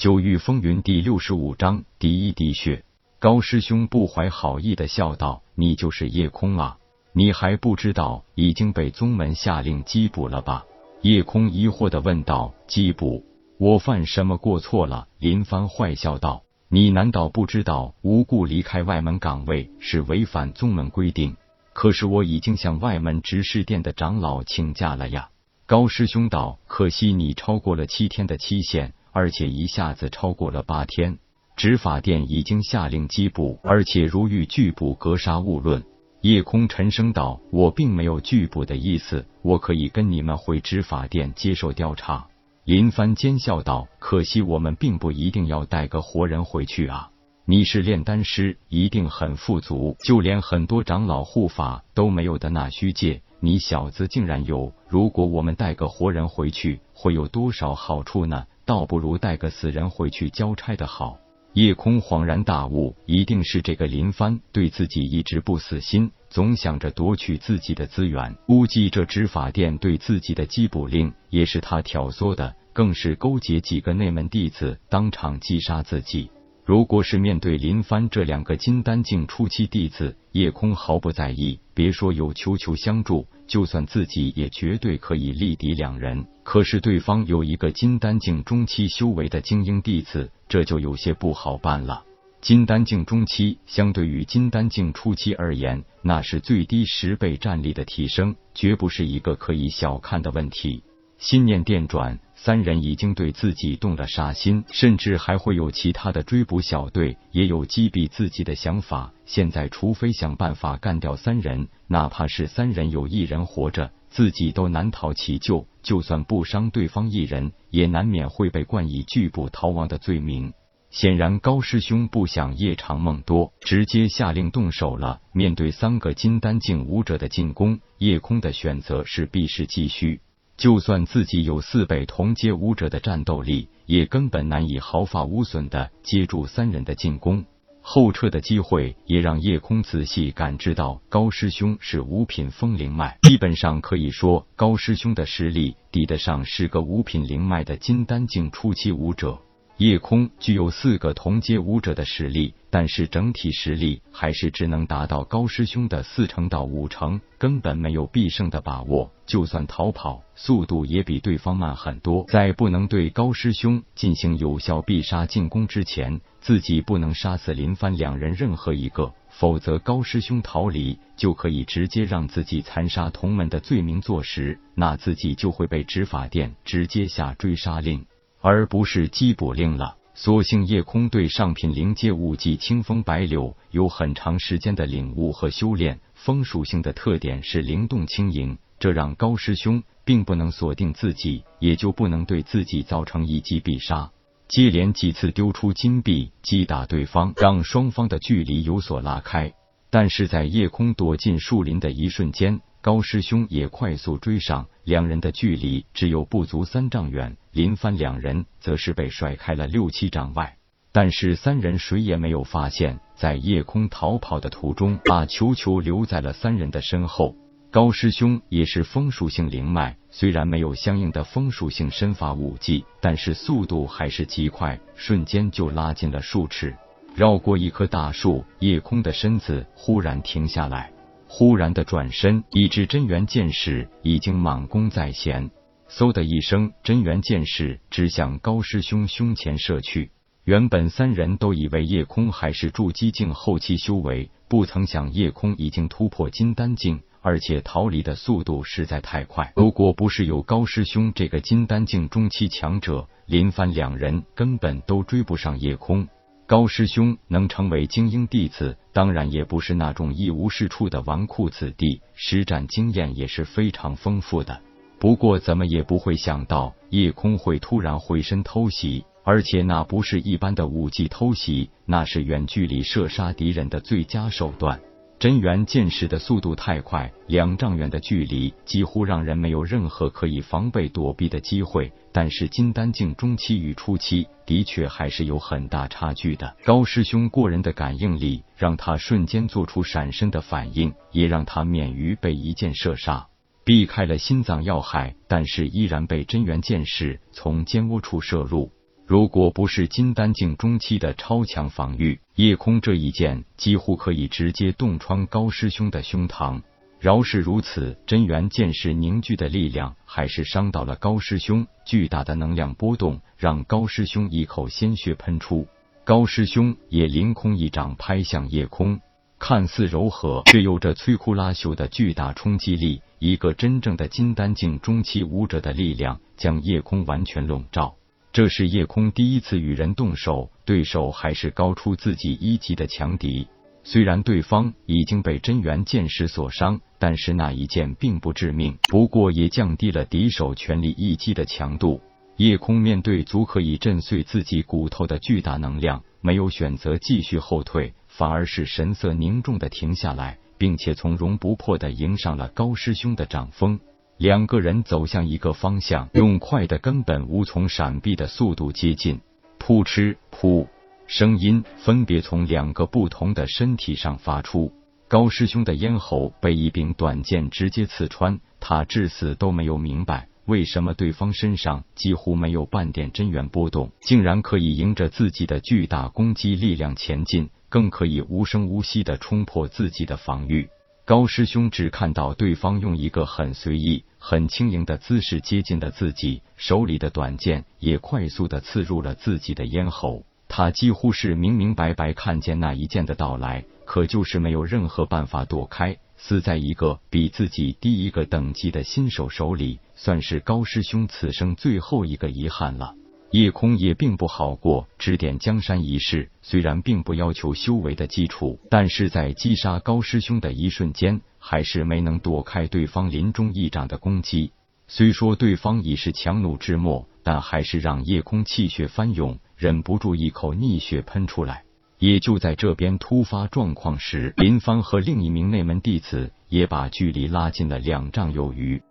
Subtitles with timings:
[0.00, 2.84] 九域风云第六十五章第一滴血。
[3.18, 6.78] 高师兄不怀好意的笑道：“你就是叶空啊？
[7.12, 10.64] 你还不知道已经被宗门下令缉捕了吧？”
[11.04, 13.26] 叶空疑惑的问道：“缉捕？
[13.58, 21.36] 我犯什么过错了？”林帆坏笑道：“你难道不知道无故离开外门岗位是违反宗门规定？
[21.74, 25.28] 可是我已经向外门执事殿的长老请假了呀。”
[25.66, 31.18] 高师兄道：“可惜你超过了七天的期限。”而且一下子超过了八天，
[31.56, 35.82] 执法殿已经下令缉捕，而且如遇拒捕，格杀勿论。
[36.20, 42.26] 夜空沉声道：“我并没有拒捕的意思，我可以跟你们回执法殿接受调查。”
[42.64, 47.08] 林帆奸笑道：“可惜我们并不一定要带个活人回去啊！
[47.46, 54.72] 你是炼丹师，一定很富足，就连很多长老护法都没有的那虚界，你小子竟然有。
[54.88, 61.18] 如果我们带个活人回去，会有多少好处呢？”倒不如带个死人回去交差的好。
[61.54, 68.32] 叶空恍然大悟，一定是这个林帆对自己一直不死心，总想着夺取自己的资源。
[68.46, 76.30] 估计这执法殿对自己的缉捕令也是他挑唆的，更是勾结几个内门弟子当场击杀自己。
[76.70, 81.58] 如果是面对林帆这两个金丹境初期弟子，叶空毫不在意。
[81.74, 86.24] 别说有球球相助，就算自己也绝对可以力敌两人。
[86.44, 92.04] 可是对方有一个金丹境中期修为的精英弟子，这就有些不好办了。
[92.40, 100.84] 金丹境中期相对于金丹境初期而言，那是最低十倍战力的提升，绝不是一个可以小看的问题。
[101.20, 109.12] 心念电转，三人已经对自己动了杀心，甚至还会有其他的追捕小队，也有击毙自己的想法。
[109.26, 115.66] 现在，除非想办法干掉三人，哪怕是三人有一人活着，自己都难逃其咎。
[115.82, 120.54] 就算不伤对方一人，也难免会被冠以拒捕逃亡的罪名。
[120.88, 125.20] 显然，高师兄不想夜长梦多，直接下令动手了。
[125.34, 130.22] 面对三个金丹境武者的进攻，夜空的选择是避实击虚。
[130.60, 137.46] 就算自己有四倍同阶武者的战斗力，也根本难以毫发无损的接住三人的进攻。
[137.80, 149.38] 后撤的机会也让夜空仔细感知到，高师兄是五品风灵脉，基本上可以说，高师兄的实力抵得上是个五品灵脉的金丹境初期武者。
[149.80, 159.10] 夜空具有四个同阶武者的实力，但是整体实力还是只能达到高师兄的四成到五成，根本没有必胜的把握。
[159.24, 162.26] 就算逃跑，速度也比对方慢很多。
[162.28, 178.04] 在不能对高师兄进行有效必杀进攻之前，自己不能杀死林帆两人任何一个，否则高师兄逃离就可以直接让自己残杀同门的罪名坐实，那自己就会被执法殿直接下追杀令。
[178.40, 179.96] 而不是缉捕令了。
[180.12, 194.10] 所幸夜空对上品灵阶武技清风白柳有很长时间的领悟和修炼，风属性的特点是灵动轻盈，这让高师兄并不能锁定自己，也就不能对自己造成一击必杀。
[194.48, 199.54] 接连几次丢出金币击打对方，让双方的距离有所拉开。
[199.90, 202.60] 但是在夜空躲进树林的一瞬间。
[202.82, 210.56] 高师兄也快速追上，两人的距离只有不足三丈远，林帆两人则是被甩开了六七丈外。
[210.90, 217.36] 但是三人谁也没有发现，在夜空逃跑的途中，把球球留在了三人的身后。
[217.70, 226.74] 高师兄也是风属性灵脉，虽然没有相应的风属性身法武技，但是速度还是极快，瞬间就拉近了数尺。
[227.14, 230.90] 绕过一棵大树，夜空的身子忽然停下来。
[231.32, 235.52] 忽然的转身，一支真元剑士已经满弓在弦。
[235.88, 240.10] 嗖的一声，真元剑士直向高师兄胸前射去。
[240.42, 249.52] 原本三人都以为夜空还是筑基境后期修为，不曾想夜空已经突破金丹境，而且逃离的速度实在太快。
[249.54, 256.08] 如果不是有高师兄这个金丹境中期强者，林帆两人根本都追不上夜空。
[256.50, 264.60] 高师兄能成为精英弟子，当然也不是那种一无是处的纨绔子弟，实战经验也是非常丰富的。
[264.98, 274.80] 不过怎么也不会想到夜空会突然回身偷袭，而且那不是一般的武技偷袭，那是远距离射杀敌人的最佳手段。
[275.20, 281.92] 真元剑矢的速度太快，两丈远的距离几乎让人没有任何可以防备躲避的机会。
[282.10, 286.56] 但是金丹境中期与初期的确还是有很大差距的。
[286.64, 293.26] 高师兄过人的感应力让他瞬间做出闪身的反应，也让他免于被一箭射杀，
[293.62, 298.72] 避开了心脏要害，但是依然被真元剑矢从肩窝处射入。
[299.10, 306.62] 如果不是金丹境中期的超强防御，夜空这一剑几乎可以直接洞穿高师兄的胸膛。
[307.00, 311.66] 饶是如此，真元剑士凝聚的力量还是伤到了高师兄。
[311.84, 315.66] 巨大的能量波动让高师兄一口鲜血喷出，
[316.04, 319.00] 高师兄也凌空一掌拍向夜空，
[319.40, 323.02] 看似柔和，却有着摧枯拉朽的巨大冲击力。
[323.18, 327.96] 一个真正的金丹境中期武者的力量将夜空完全笼罩。
[328.32, 333.48] 这是夜空第一次与人动手，对手还是高出自己一级的强敌。
[333.82, 342.00] 虽然对方已经被真元剑士所伤，但是那一剑并不致命，不过也降低了敌手全力一击的强度。
[342.36, 353.80] 夜空面对足可以震碎自己骨头的巨大能量，没有选择继续后退，反而是神色凝重的停下来，并且从容不迫的迎上了高师兄的掌风。
[354.20, 359.18] 两个人走向一个方向，用快的根本无从闪避的速度接近，
[359.58, 360.68] 扑哧扑。
[361.06, 364.70] 声音分别从两个不同的身体上发出。
[365.08, 380.68] 高师兄的咽喉被一柄短剑直接刺穿，他至死都没有明白，为什么对方身上几乎没有半点真元波动，竟然可以迎着自己的巨大攻击力量前进，更可以无声无息的冲破自己的防御。
[381.10, 390.24] 高师兄只看到对方用一个很随意、很轻盈的姿势接近了自己，手里的短剑也快速的刺入了自己的咽喉。
[390.46, 402.94] 他几乎是明明白白看见那一剑的到来，可就是没有任何办法躲开，死在一个比自己低一个等级的新手手里，算是高师兄此生最后一个遗憾了。
[403.30, 414.52] 夜空也并不好过，指点江山一事虽然并不要求修为的基础，但是在击杀高师兄的一瞬间，还是没能躲开对方临终一掌的攻击。
[414.88, 419.38] 虽说对方已是强弩之末，但还是让夜空气血翻涌。
[419.56, 421.64] 忍不住一口逆血喷出来。
[421.98, 428.82] 也就在这边突发状况时，林芳和另一名内门弟子也把距离拉近了两丈有余。